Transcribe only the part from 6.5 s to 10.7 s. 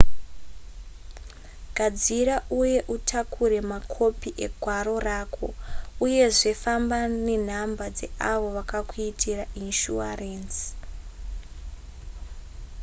famba nenhamba dzeavo vakakuitira inishuwarenzi